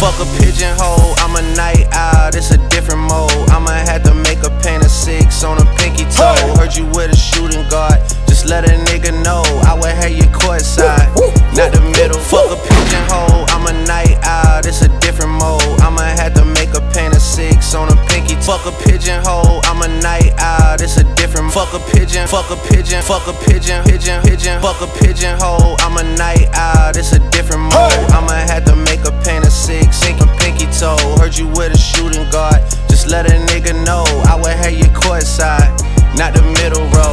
[0.00, 3.30] Fuck a pigeonhole, I'm a night owl, it's a different mode.
[3.50, 6.34] I'ma have to make a paint of six on a pinky toe.
[6.56, 9.44] Heard you with a shooting guard, just let a nigga know.
[9.68, 11.12] I would have you courtside,
[11.54, 12.18] not the middle.
[12.18, 15.80] Fuck a pigeonhole, I'm a night owl, it's a different mode.
[15.80, 16.80] I'ma have to make a
[17.20, 18.50] six on a pinky toe.
[18.50, 21.52] Fuck a pigeonhole, I'm a night owl, it's a different.
[21.52, 24.60] Fuck a pigeon, fuck a pigeon, fuck a pigeon, pigeon, pigeon.
[24.60, 28.10] Fuck a pigeonhole, I'm a night owl, it's a different mode.
[28.10, 30.98] I'ma have to make a paint of six, sink a pinky toe.
[31.20, 34.04] Heard you with a shooting guard, just let a nigga know.
[34.26, 35.70] I would have you courtside,
[36.16, 37.12] not the middle row.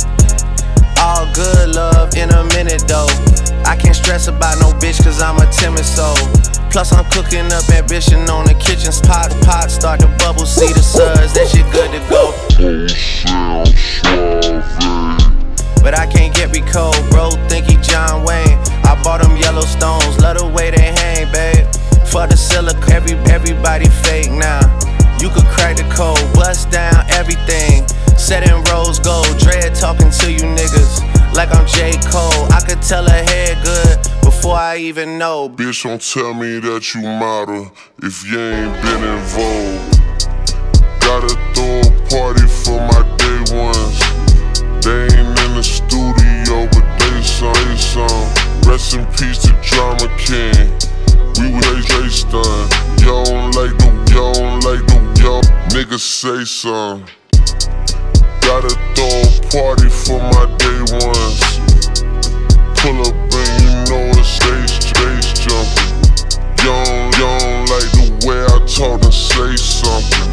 [0.99, 3.36] All good love in a minute though.
[3.65, 6.15] I can't stress about no bitch cause I'm a timid soul.
[6.69, 9.31] Plus I'm cooking up ambition on the kitchen pot.
[9.43, 12.33] Pot start to bubble, see the suds, that shit good to go.
[34.87, 35.49] Even know.
[35.49, 37.71] Bitch, don't tell me that you model
[38.01, 39.99] if you ain't been involved.
[41.03, 43.99] Gotta throw a party for my day ones.
[44.79, 48.27] They ain't in the studio, but they some, they some.
[48.63, 50.71] Rest in peace to Drama King.
[51.35, 52.69] We was Jay Stun.
[53.03, 55.41] Yo don't like the, yo don't like the, yo.
[55.75, 57.03] Niggas say some.
[58.39, 61.43] Gotta throw a party for my day ones.
[62.79, 63.66] Pull up and
[65.47, 65.91] jumping.
[66.57, 70.29] You don't, you don't like the way I talk say something.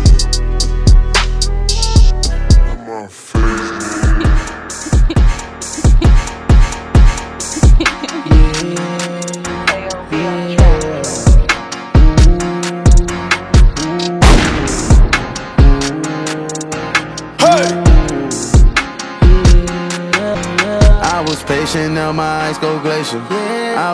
[2.70, 3.34] In my face.
[21.02, 23.43] I was patient, now my eyes go glacial.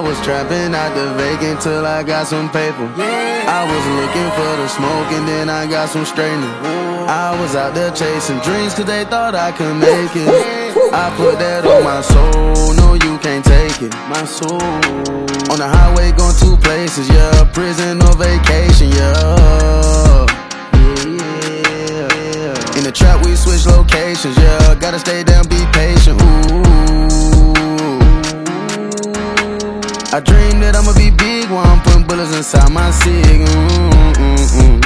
[0.00, 2.88] I was trapping out the vacant till I got some paper.
[2.96, 6.48] I was looking for the smoke and then I got some straightening.
[7.04, 10.24] I was out there chasing dreams cause they thought I could make it.
[10.94, 13.92] I put that on my soul, no you can't take it.
[14.08, 14.56] My soul.
[15.52, 17.44] On the highway going two places, yeah.
[17.52, 20.24] Prison or vacation, yeah.
[21.04, 22.78] Yeah.
[22.80, 24.74] In the trap, we switch locations, yeah.
[24.80, 27.69] Gotta stay down, be patient, ooh.
[30.12, 33.46] I dream that I'ma be big while I'm putting bullets inside my cig.
[33.46, 34.80] Mm, mm, mm,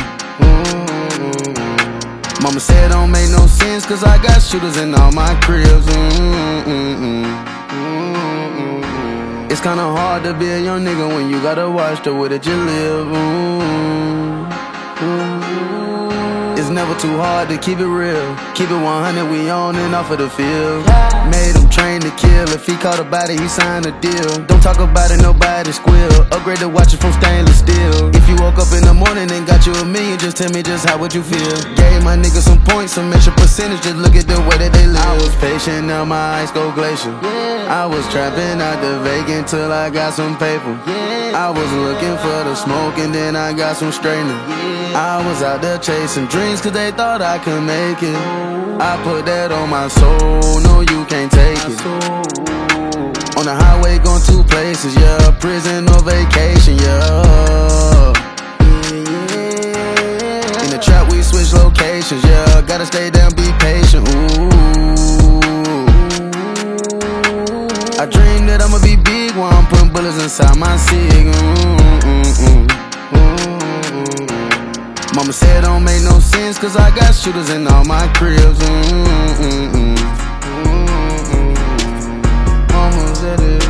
[0.45, 0.75] mm.
[2.43, 5.87] Mama said don't make no sense, cause I got shooters in all my cribs.
[5.87, 7.25] Mm, mm, mm,
[7.73, 8.15] mm,
[8.85, 9.51] mm.
[9.51, 12.45] It's kinda hard to be a young nigga when you gotta watch the way that
[12.45, 13.09] you live.
[16.75, 18.35] Never too hard to keep it real.
[18.59, 20.83] Keep it 100, we on and off of the field.
[21.31, 22.51] Made him train to kill.
[22.51, 24.43] If he caught a body, he signed a deal.
[24.51, 26.11] Don't talk about it, nobody squeal.
[26.35, 28.11] Upgrade the watches from stainless steel.
[28.11, 30.65] If you woke up in the morning and got you a million, just tell me
[30.65, 31.55] just how would you feel?
[31.79, 33.87] Gave my niggas some points, some extra percentage.
[33.87, 34.99] Just look at the way that they live.
[34.99, 37.15] I was patient, now my eyes go glacial.
[37.71, 40.75] I was trapping out the vacant till I got some paper.
[41.35, 44.39] I was looking for the smoke and then I got some straightening.
[44.95, 48.15] I was out there chasing dreams cause they thought I could make it.
[48.81, 51.81] I put that on my soul, no you can't take it.
[53.37, 55.37] On the highway going two places, yeah.
[55.41, 58.15] Prison or vacation, yeah.
[60.63, 62.63] In the trap we switch locations, yeah.
[62.63, 64.74] Gotta stay down, be patient, ooh.
[67.97, 71.27] I dream that I'ma be big while I'm putting bullets inside my cig.
[71.27, 71.33] Mm,
[72.03, 72.67] mm, mm.
[73.15, 73.39] mm,
[74.27, 75.15] mm.
[75.15, 78.59] Mama said it don't make no sense cause I got shooters in all my cribs.
[78.59, 79.95] Mm,
[82.73, 83.64] Mama said it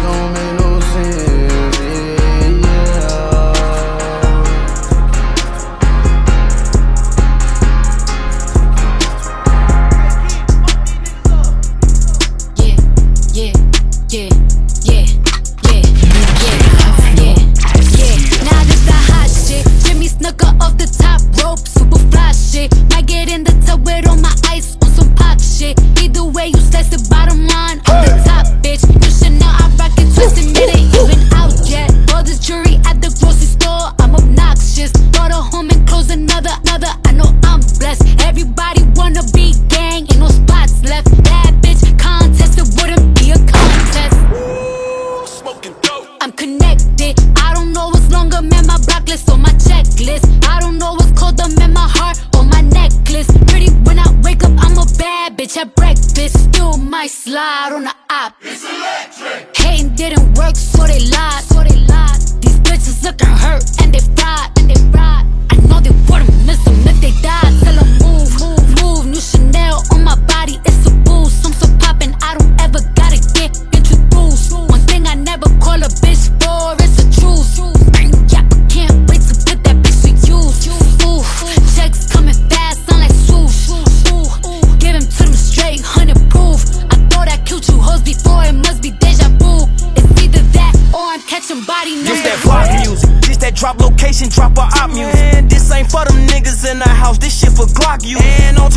[55.37, 56.39] bitch at breakfast.
[56.45, 58.35] Still might slide on the op.
[58.41, 59.57] It's electric.
[59.57, 61.54] Hating didn't work, so they lied.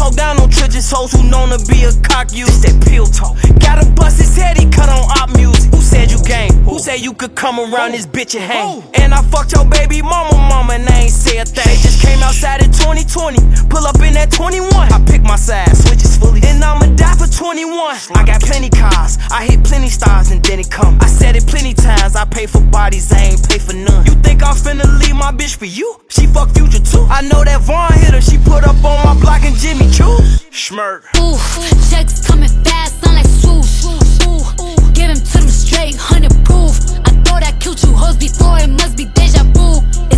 [0.08, 2.30] Talk down on Tridges hoes who known to be a cock.
[2.30, 3.36] This that pill talk.
[3.60, 5.68] Gotta bust his head, he cut on op music.
[5.76, 6.48] Who said you gang?
[6.64, 8.88] Who said you could come around this bitch and hang?
[8.96, 11.68] And I fucked your baby mama, mama, and I ain't say a thing.
[11.68, 13.68] They just came outside in 2020.
[13.68, 14.72] Pull up in that 21.
[14.72, 16.40] I pick my side, switches fully.
[16.48, 17.57] And I'ma die for 21.
[18.14, 19.18] I got plenty cars.
[19.32, 21.00] I hit plenty stars and then it come.
[21.02, 22.16] I said it plenty times.
[22.16, 24.06] I pay for bodies, I ain't pay for none.
[24.06, 26.00] You think I'm finna leave my bitch for you?
[26.10, 27.08] She fuck future too.
[27.10, 28.22] I know that Vaughn hit her.
[28.22, 30.18] She put up on my block and Jimmy Choo.
[30.54, 31.06] Schmirk.
[31.18, 31.38] Ooh,
[31.90, 33.86] checks coming fast, sound like swoosh.
[34.30, 36.78] Ooh, give him to them straight, hundred proof.
[37.02, 39.82] I thought I killed you hoes before, it must be deja vu.
[40.12, 40.17] It's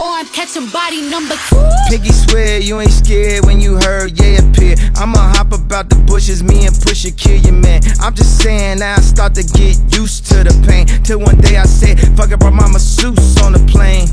[0.00, 1.62] I'm catching body number two.
[1.88, 4.74] Piggy swear you ain't scared when you heard yeah appear.
[4.96, 7.82] I'ma hop about the bushes, me and Pusha kill your man.
[8.00, 10.86] I'm just saying now I start to get used to the pain.
[11.04, 14.08] Till one day I said, fuck it, brought my masseuse on the plane.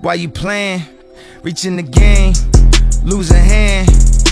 [0.00, 0.82] Why you playing?
[1.42, 2.34] Reaching the game,
[3.02, 4.23] losing hand.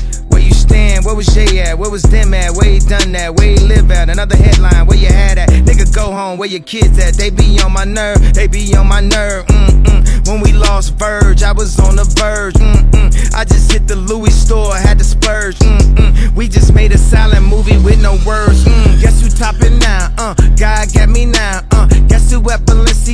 [0.52, 1.04] Where you stand?
[1.06, 1.78] Where was Jay at?
[1.78, 2.54] Where was them at?
[2.54, 3.34] Where he done that?
[3.34, 4.10] Where he live at?
[4.10, 5.48] Another headline, where you had at?
[5.48, 7.14] Nigga, go home, where your kids at?
[7.14, 9.46] They be on my nerve, they be on my nerve.
[9.46, 10.28] Mm-mm.
[10.28, 12.54] When we lost Verge, I was on the verge.
[12.54, 13.34] Mm-mm.
[13.34, 15.56] I just hit the Louis store, had to splurge.
[15.58, 16.36] Mm-mm.
[16.36, 18.64] We just made a silent movie with no words.
[18.64, 19.00] Mm.
[19.00, 20.12] Guess who topping now?
[20.18, 20.81] Uh, God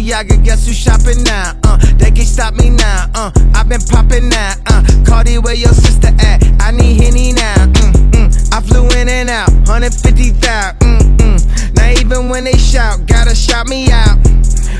[0.08, 0.42] Balenciaga?
[0.44, 1.52] Guess who shopping now?
[1.64, 3.06] Uh, they can't stop me now.
[3.14, 4.54] Uh, I've been popping now.
[4.66, 6.42] Uh, Cardi, where your sister at?
[6.60, 7.66] I need Henny now.
[7.66, 8.54] Mm-mm.
[8.54, 10.78] I flew in and out, 150,000.
[10.80, 11.74] Mm-mm.
[11.76, 14.18] Now even when they shout, gotta shout me out.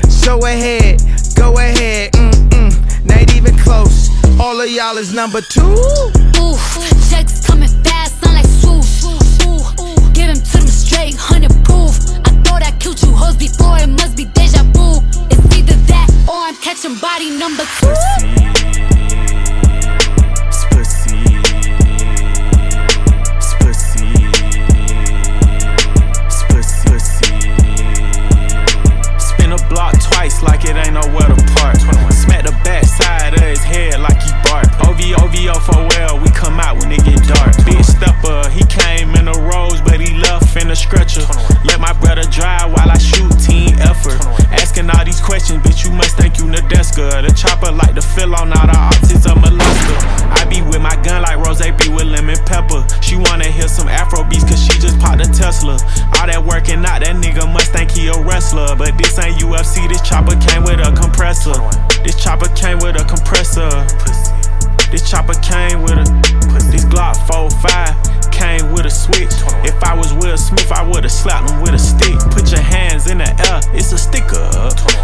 [0.09, 1.01] So ahead,
[1.35, 2.11] go ahead.
[2.13, 3.05] Mm-mm.
[3.05, 4.09] Not even close.
[4.39, 5.61] All of y'all is number two.
[5.61, 6.57] Ooh,
[7.09, 9.03] checks coming fast, sound like swoosh.
[9.45, 11.93] Ooh, give him to them straight, hundred proof.
[12.25, 15.08] I thought I killed you hoes before, it must be deja vu.
[16.29, 17.89] Or I'm catching body number two.
[29.17, 31.77] Spin a block twice like it ain't nowhere to park.
[32.13, 34.67] Smack the back side of his head like he bark.
[34.85, 37.51] OVO, OVO for well, we out when it get dark.
[37.67, 41.27] Big stepper, he came in a rose, but he left in a stretcher.
[41.67, 44.17] Let my brother drive while I shoot team effort.
[44.55, 47.27] Asking all these questions, bitch, you must think you Nadeska.
[47.27, 49.97] The chopper like to fill on all the autism molester.
[50.31, 52.85] I be with my gun like Rose be with lemon pepper.
[53.01, 55.73] She wanna hear some Afro beats cause she just popped a Tesla.
[56.17, 58.75] All that working out, that nigga must think he a wrestler.
[58.75, 61.57] But this ain't UFC, this chopper came with a compressor.
[62.03, 64.28] This chopper came with a compressor.
[64.91, 66.05] This chopper came with a
[66.51, 68.08] Put this Glock 45
[68.39, 69.35] came with a switch.
[69.67, 72.15] If I was Will Smith, I would've slapped him with a stick.
[72.31, 74.47] Put your hands in the air, it's a sticker.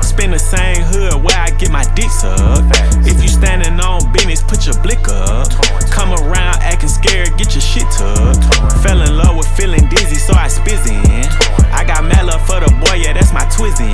[0.02, 2.72] Spin the same hood where I get my dick sucked.
[3.04, 5.52] If you standing on business, put your blick up.
[5.92, 8.48] Come around acting scared, get your shit tucked.
[8.80, 11.28] Fell in love with feeling dizzy, so I spizzin'.
[11.76, 13.92] I got mad love for the boy, yeah, that's my twizzin'.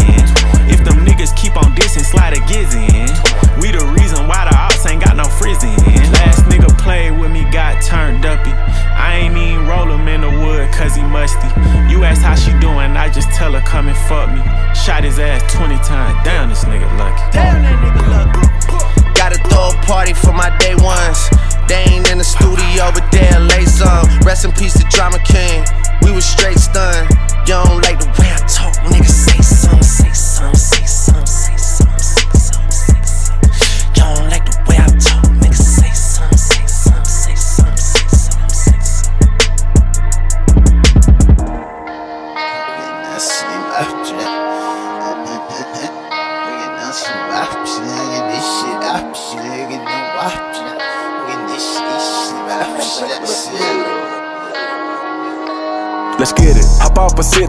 [0.70, 3.10] If them niggas keep on dissing, slide a giz in.
[3.58, 5.78] We the reason why the ops ain't got no frizzin'.
[6.14, 8.54] Last nigga played with me, got turned uppy.
[9.02, 11.48] I ain't even roll him in the wood cause he musty.
[11.92, 14.42] You ask how she doing, I just tell her come and fuck me.
[14.74, 16.18] Shot his ass 20 times.
[16.24, 17.22] Damn, this nigga lucky.
[17.32, 19.14] Damn, that nigga lucky.
[19.14, 21.30] Gotta throw a party for my day ones.
[21.68, 24.08] They ain't in the studio, but they'll lay some.
[24.26, 25.64] Rest in peace to Drama King.
[26.02, 27.11] We was straight stunned.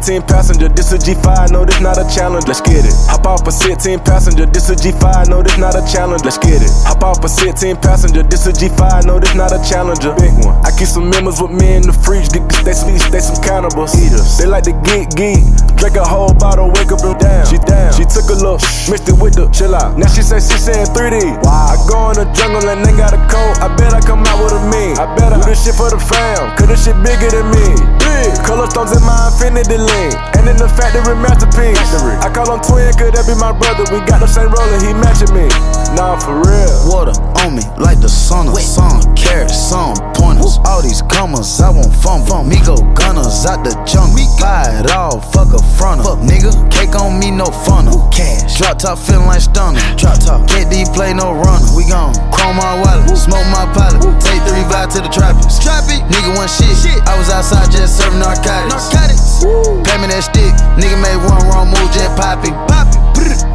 [0.03, 2.91] 16 passenger, this a G5, no, this not a challenge, let's get it.
[3.07, 6.59] Hop off a 16 passenger, this a G5, no, this not a challenge, let's get
[6.59, 6.75] it.
[6.91, 10.59] Hop off a 16 passenger, this a G5, no, this not a challenger, big one.
[10.67, 13.39] I keep some members with me in the fridge, get the they sleep, they some
[13.47, 13.95] cannibals.
[13.95, 14.43] Eaters.
[14.43, 15.39] They like to geek, geek,
[15.79, 17.47] drink a whole bottle, wake up and down.
[17.47, 17.95] She down.
[17.95, 18.59] She took a look,
[18.91, 19.95] mixed it with the chill out.
[19.95, 21.47] Now she say she saying 3D.
[21.47, 21.75] Wow.
[21.75, 23.55] I go in the jungle and they got a coat.
[23.63, 24.99] I bet I come out with a mean.
[24.99, 27.71] I bet I do this shit for the fam, cause this shit bigger than me.
[28.03, 28.35] Big.
[28.43, 30.17] Color stones in my infinity lane.
[30.37, 31.77] And in the factory masterpiece.
[31.77, 32.17] Factory.
[32.25, 33.85] I call him twin, could that be my brother?
[33.93, 35.47] We got the same roller, he matching me.
[35.95, 36.73] Nah, for real.
[36.89, 37.13] Water
[37.45, 39.03] on me like the sun of sun.
[39.15, 40.59] Carrots, some pointers.
[40.65, 42.25] All these commas, I want fun.
[42.25, 42.49] fun.
[42.49, 44.25] Me go gunners out the jungle.
[44.41, 46.03] Buy it all, fuck a fronter.
[46.03, 48.09] Fuck nigga, cake on me, no funnel.
[48.11, 48.59] Cash.
[48.59, 49.79] Drop top feeling like stunner.
[49.95, 50.49] Drop top.
[50.49, 51.69] Get D play, no runner.
[51.77, 54.03] We gon' chrome my wallet, smoke my pilot.
[54.19, 55.61] Take three vibe to the trappers.
[55.61, 56.01] Trappy.
[56.11, 56.73] Nigga one shit.
[56.75, 56.99] shit.
[57.07, 58.91] I was outside just serving narcotics.
[58.91, 59.82] Narcotics.
[59.85, 60.53] Pay me that stick.
[60.79, 62.55] Nigga made one wrong move, jet popping.
[62.67, 63.03] Popping.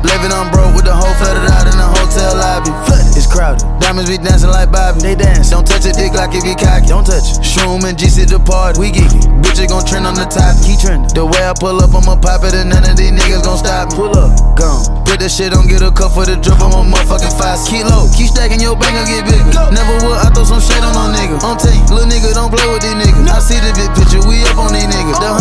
[0.05, 2.72] Living on broke with the whole flooded out in the hotel lobby.
[2.88, 3.17] Flooded.
[3.17, 3.65] It's crowded.
[3.81, 5.00] Diamonds be dancing like Bobby.
[5.03, 5.50] They dance.
[5.50, 6.88] Don't touch a dick like if you cocky.
[6.88, 7.43] Don't touch it.
[7.43, 8.79] Shroom and GC the party.
[8.79, 9.25] We geeky.
[9.43, 10.55] Bitches gon' trend on the top.
[10.63, 11.12] Keep trending.
[11.12, 13.91] The way I pull up, I'ma pop it and none of these niggas gon' stop
[13.91, 14.00] me.
[14.00, 14.31] Pull up.
[14.60, 15.03] Gone.
[15.07, 16.60] Put that shit on, get a cup for the drip.
[16.60, 17.60] I'm a motherfucking five.
[17.67, 18.07] Kilo.
[18.15, 19.50] Keep stacking your bank, get bigger.
[19.72, 20.17] Never would.
[20.19, 21.39] I throw some shade on no nigga.
[21.48, 21.79] On tape.
[21.89, 23.27] Little nigga don't play with these niggas.
[23.27, 24.22] I see the big picture.
[24.27, 25.17] We up on these niggas.
[25.19, 25.31] The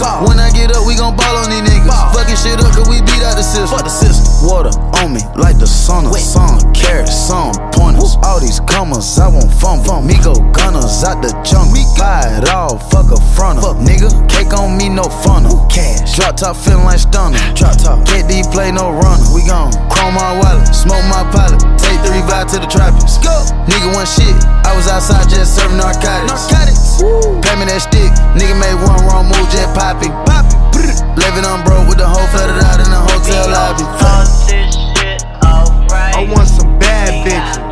[0.00, 0.28] nigga.
[0.28, 2.14] When I get up, we gon' ball on these niggas.
[2.14, 3.68] Fucking shit up, cause we beat out the system.
[3.68, 4.48] Fuck the system.
[4.48, 6.72] Water on me like the sun of sun.
[6.72, 8.09] Carrots, some pointers.
[8.30, 9.82] All these commas, I want fun.
[9.82, 10.06] fun.
[10.06, 11.82] Me go gunners out the jungle.
[11.98, 13.58] Buy it all, fuck a fronter.
[13.58, 15.66] Fuck nigga, cake on me, no funnel.
[15.66, 16.14] Cash.
[16.14, 17.34] Drop top feeling like stunner.
[17.58, 18.06] Drop top.
[18.06, 19.26] Get D play, no runner.
[19.34, 21.58] We gon' chrome my wallet, smoke my pilot.
[21.74, 23.18] Take three vibe to the tropics.
[23.18, 23.34] Go.
[23.66, 24.30] Nigga one shit.
[24.62, 26.30] I was outside just serving narcotics.
[26.54, 27.02] Narcotics.
[27.42, 28.14] Pay me that stick.
[28.38, 30.14] Nigga made one wrong move, jet popping.
[30.22, 30.54] Popping.
[31.18, 33.82] Living on broke with the whole flooded out in the hotel lobby.
[36.14, 37.69] I want some bad bitches.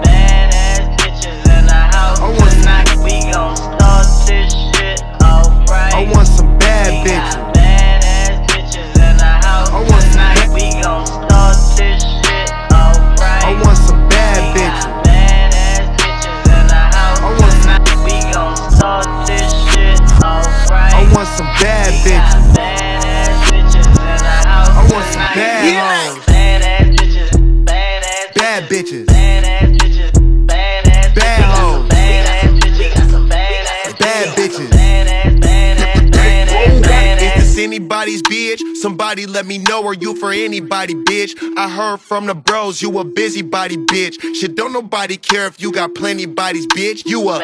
[21.60, 22.87] Bad bitches.
[39.28, 41.36] Let me know, are you for anybody, bitch?
[41.56, 44.20] I heard from the bros, you a busybody, bitch.
[44.34, 47.06] Shit, don't nobody care if you got plenty bodies, bitch.
[47.06, 47.38] You a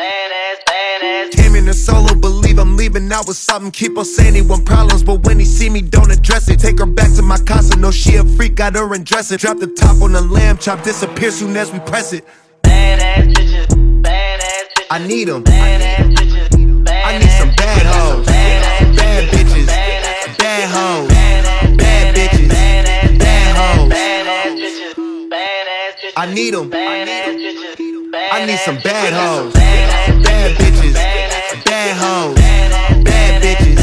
[1.32, 3.70] Came in a solo, believe I'm leaving out with something.
[3.70, 6.60] Keep on saying he want problems, but when he see me, don't address it.
[6.60, 9.40] Take her back to my casa, no she a freak, got her and dress it.
[9.40, 12.24] Drop the top on the lamb chop, disappear soon as we press it.
[14.90, 15.44] I need need 'em.
[15.46, 16.03] I
[26.34, 26.68] I need 'em.
[28.32, 29.52] I need some bad hoes.
[29.54, 30.94] Bad bitches.
[31.64, 32.34] Bad hoes.
[33.04, 33.76] Bad bitches.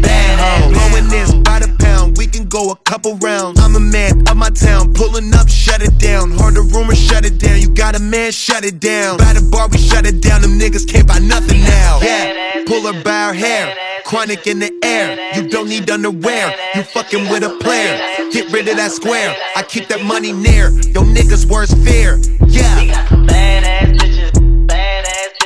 [0.00, 0.72] Bad hoes.
[0.72, 3.58] Blowing this by the pound, we can go a couple rounds.
[3.58, 6.30] I'm a man of my town, pulling up, shut it down.
[6.38, 7.60] Heard the rumor, shut it down.
[7.60, 9.16] You got a man, shut it down.
[9.16, 10.42] By the bar, we shut it down.
[10.42, 11.98] Them niggas can't buy nothing now.
[12.00, 13.74] Yeah, pull her by her hair.
[14.04, 16.54] Chronic in the air, you don't need underwear.
[16.76, 18.19] You fucking with a player.
[18.32, 19.34] Get rid of that square.
[19.56, 20.70] I keep that money near.
[20.94, 22.18] Yo niggas worst fear.
[22.46, 22.76] Yeah.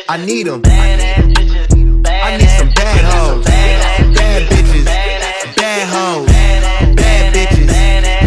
[0.06, 0.62] I need need 'em.
[0.66, 3.44] I need some bad hoes.
[3.46, 4.84] Bad bitches.
[5.56, 6.26] Bad hoes.
[6.94, 7.66] Bad bitches.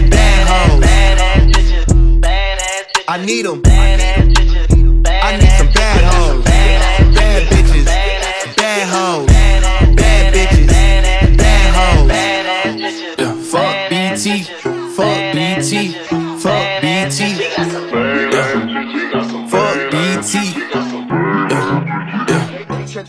[0.09, 0.83] Bad hoes.
[3.07, 3.76] I need 'em.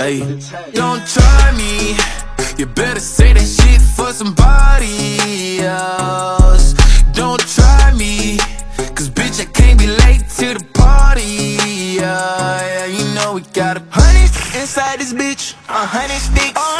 [0.08, 0.20] Hey,
[0.72, 1.94] don't try me.
[2.56, 6.72] You better say that shit for somebody else.
[7.12, 8.38] Don't try me.
[8.96, 11.98] Cause bitch, I can't be late to the party.
[12.00, 14.22] Yeah, you know we got a honey
[14.58, 15.52] inside this bitch.
[15.68, 16.77] A hundred sticks.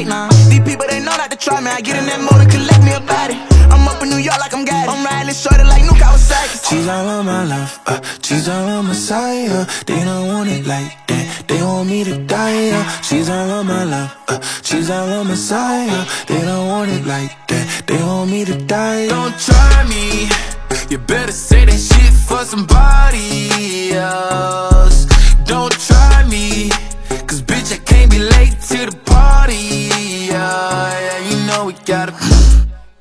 [0.00, 0.28] She now.
[0.48, 1.70] These people, they know not to try me.
[1.70, 3.36] I get in that mode and collect me a body.
[3.72, 6.68] I'm up in New York like I'm got I'm riding shorter like New Kawasaki.
[6.68, 9.66] She's all on my love, uh, she's all on my side.
[9.86, 12.70] They don't want it like that, they want me to die.
[12.70, 13.02] Uh.
[13.02, 16.06] She's all on my love, uh, she's all on my side.
[16.26, 19.08] They don't want it like that, they want me to die.
[19.08, 20.28] Don't try me,
[20.90, 25.06] you better say that shit for somebody else.
[25.44, 26.70] Don't try me,
[27.26, 29.88] cause bitch I can't be late to the party.
[30.30, 32.12] Yeah, you know we gotta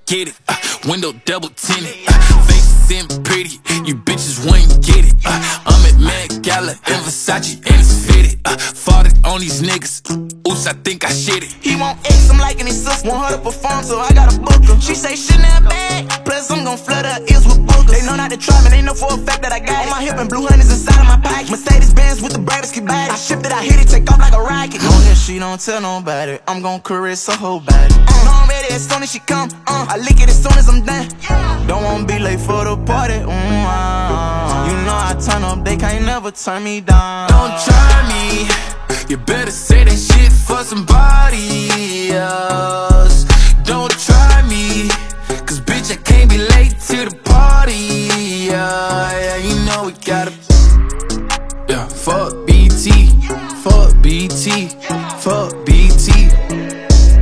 [0.06, 0.36] get it.
[0.48, 0.56] Uh,
[0.88, 3.60] window double tinted, uh, face sim pretty.
[3.86, 5.14] You bitches wouldn't get it.
[5.26, 8.40] Uh, I'm at Met Gala and Versace and it's fitted.
[8.46, 10.29] Uh, fought on these niggas.
[10.60, 11.56] Oops, I think I shit it.
[11.64, 13.08] He want X, I'm liking his sister.
[13.08, 14.76] Want her to perform, so I gotta book her.
[14.82, 16.26] She say she not bad.
[16.26, 17.96] Plus, I'm gon' flood her ears with boogers.
[17.96, 19.88] They know not to try me, they know for a fact that I got it.
[19.88, 21.50] On my hip and blue honey's inside of my pocket.
[21.50, 24.34] Mercedes Benz with the brightest keep I shift it, I hit it, take off like
[24.34, 24.84] a rocket.
[24.84, 27.96] Long as she don't tell nobody, I'm gon' caress her whole body.
[27.96, 29.48] Uh, know I'm ready as soon as she come.
[29.66, 31.08] Uh, I lick it as soon as I'm done.
[31.68, 33.16] Don't wanna be late for the party.
[33.16, 37.30] Mm, uh, you know I turn up, they can't never turn me down.
[37.30, 38.69] Don't try me.
[39.10, 43.26] You better say that shit for somebody else.
[43.64, 44.88] Don't try me.
[45.46, 48.50] Cause bitch, I can't be late to the party.
[48.50, 50.32] Yeah, yeah you know we gotta.
[51.68, 53.10] Yeah, fuck BT.
[53.64, 54.70] Fuck BT.
[55.20, 56.30] Fuck BT.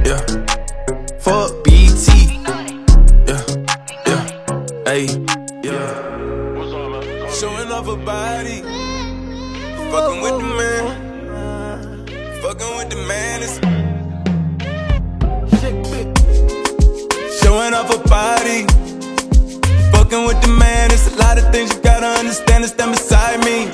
[0.03, 0.23] Yeah.
[1.19, 2.39] Fuck BT.
[3.27, 3.43] Yeah.
[4.05, 4.23] Yeah.
[4.85, 5.07] Hey.
[5.63, 7.29] Yeah.
[7.31, 8.61] Showing off her body.
[9.91, 11.06] Fucking with the man.
[12.57, 13.59] Fucking with the man is
[17.39, 18.65] Showing off her body.
[19.93, 23.45] Fucking with the man, it's a lot of things you gotta understand and stand beside
[23.45, 23.69] me.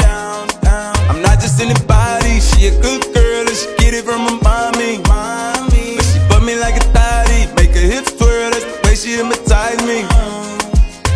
[1.07, 4.99] I'm not just anybody, she a good girl and she get it from her mommy.
[5.07, 9.15] But she put me like a thotty, make her hips twirl, that's the way she
[9.15, 10.03] hypnotize me.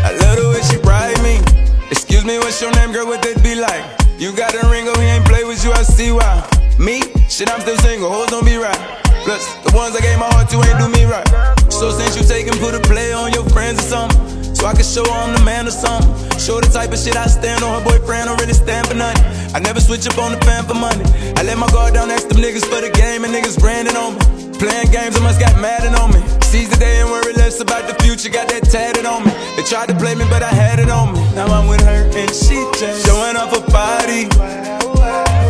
[0.07, 1.43] I love the way she ride me.
[1.91, 3.83] Excuse me, what's your name, girl, what that be like?
[4.17, 6.47] You got a ring, oh, he ain't play with you, I see why.
[6.79, 7.16] Me?
[7.37, 8.73] Shit, I'm still single, hoes don't be right.
[9.21, 11.21] Plus, the ones I gave my heart to ain't do me right.
[11.69, 14.73] So since you take and put a play on your friends or something So I
[14.73, 16.09] can show I'm the man or something.
[16.41, 19.21] Show the type of shit I stand on, her boyfriend don't really stand for nothing.
[19.53, 21.05] I never switch up on the fan for money.
[21.37, 24.17] I let my guard down next to niggas for the game and niggas branding on
[24.17, 24.57] me.
[24.57, 26.25] Playing games, I must got mad on me.
[26.41, 29.31] Seize the day and worry less about the future, got that tatted on me.
[29.53, 31.21] They tried to play me, but I had it on me.
[31.37, 34.25] Now I'm with her and she just showing off her body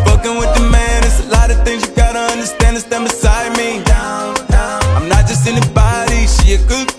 [0.07, 0.76] Fucking with the man,
[1.47, 3.81] lot of things you gotta understand and stand beside me.
[4.95, 6.96] I'm not just anybody, she a good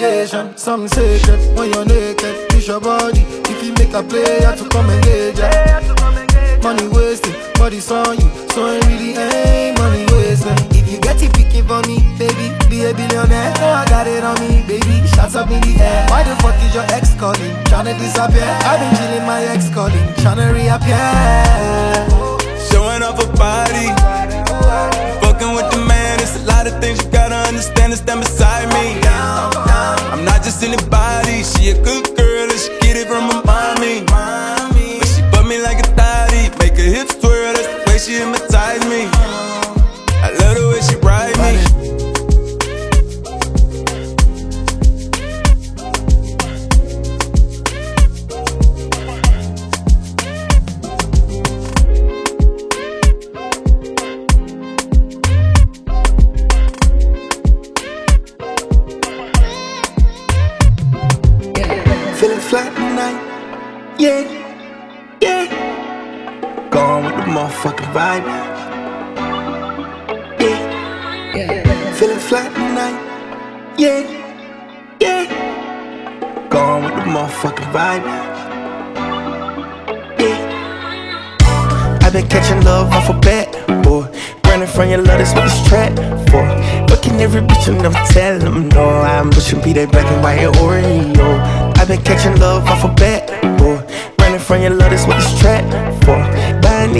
[0.00, 0.58] validation.
[0.58, 4.90] Something sacred when you're naked It's your body, if you make a player to come
[4.90, 5.09] engage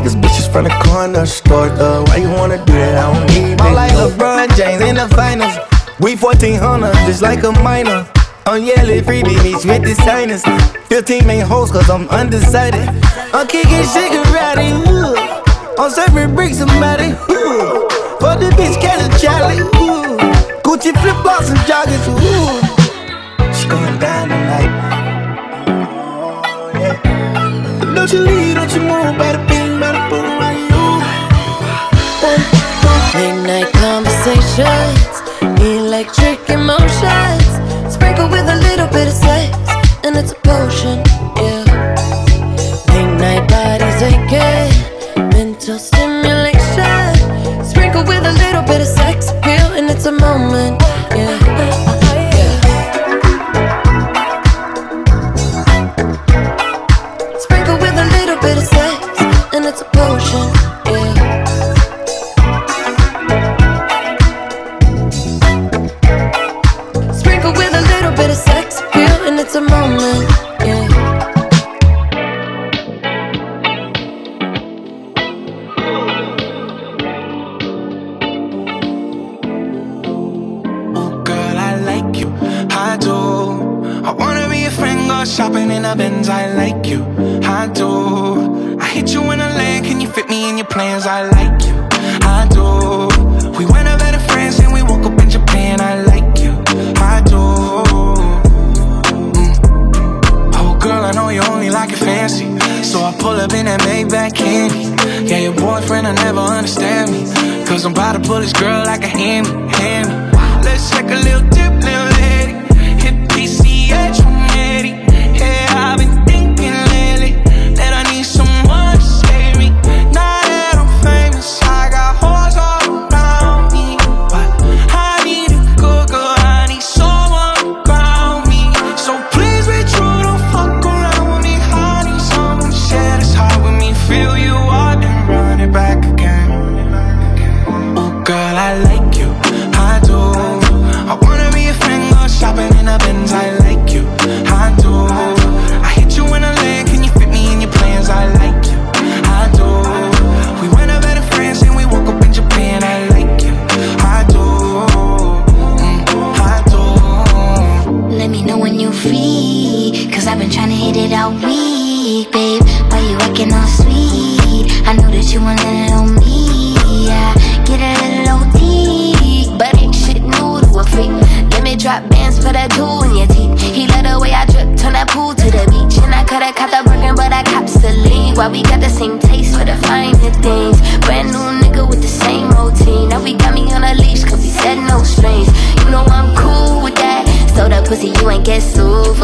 [0.00, 2.04] niggas bitches from the corner store, though.
[2.04, 3.04] Why you wanna do that?
[3.04, 3.74] I don't need it.
[3.74, 5.54] like LeBron James in the finals.
[6.00, 8.06] We 1400, just like a minor.
[8.46, 10.42] I'm yelling free bitch with the signers.
[10.88, 12.88] 15 ain't hoes, cause I'm undecided.
[13.34, 15.14] I'm kicking shigarati, ooh.
[15.78, 17.88] I'm serving bricks, somebody, ooh.
[18.20, 20.16] For the bitch, catch a Charlie, ooh.
[20.64, 22.60] Gucci flip flops and joggers, ooh.
[23.52, 24.70] She going down tonight.
[25.68, 26.42] Oh,
[27.94, 29.59] don't you leave, don't you move, better be
[33.72, 35.20] Conversations,
[35.60, 39.56] electric emotions, sprinkled with a little bit of sex,
[40.04, 41.02] and it's a potion,
[41.36, 41.64] yeah.
[42.88, 44.89] Late night bodies aching.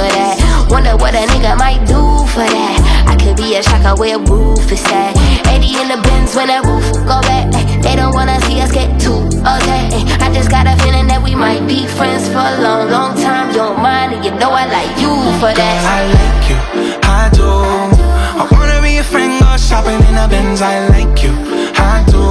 [0.08, 0.66] that.
[0.70, 2.00] Wonder what a nigga might do
[2.32, 3.06] for that.
[3.06, 5.16] I could be a shocker where roof is at.
[5.46, 7.50] 80 in the bins when that roof go back.
[7.82, 10.02] They don't wanna see us get too okay.
[10.18, 13.54] I just got a feeling that we might be friends for a long, long time.
[13.54, 15.56] You're mine, and you know I like you for that.
[15.56, 16.58] Girl, I like you,
[17.06, 17.46] I do.
[17.46, 20.60] I wanna be a friend, go shopping in the bins.
[20.60, 21.32] I like you,
[21.78, 22.22] I do.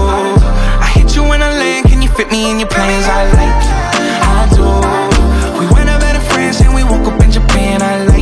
[0.83, 3.05] I hit you in a lane, can you fit me in your plans?
[3.07, 4.04] I like you.
[7.55, 8.14] me and I love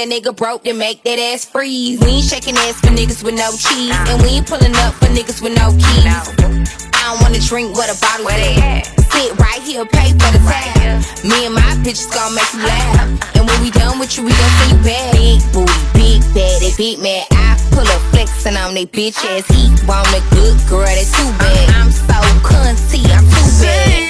[0.00, 2.00] that nigga broke then make that ass freeze.
[2.00, 3.92] We ain't shaking ass for niggas with no cheese.
[4.08, 6.08] And we ain't pulling up for niggas with no keys.
[6.08, 8.88] I don't wanna drink what a bottle Where they at.
[9.12, 11.04] Sit right here, pay for the tab.
[11.24, 13.36] Me and my bitches gon' make you laugh.
[13.36, 15.12] And when we done with you, we gon' see you back.
[15.12, 17.24] Big booty, big bad, big man.
[17.32, 19.44] I pull up flexin' on they bitch ass.
[19.52, 21.68] he want the good girl, that's too bad.
[21.76, 24.09] I'm so cunty, I'm too bad.